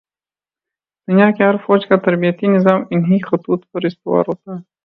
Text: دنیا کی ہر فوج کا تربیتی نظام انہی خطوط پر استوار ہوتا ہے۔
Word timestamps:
دنیا 1.07 1.29
کی 1.31 1.43
ہر 1.43 1.57
فوج 1.65 1.85
کا 1.87 1.95
تربیتی 2.05 2.47
نظام 2.47 2.81
انہی 2.91 3.19
خطوط 3.21 3.65
پر 3.71 3.85
استوار 3.85 4.23
ہوتا 4.27 4.55
ہے۔ 4.55 4.61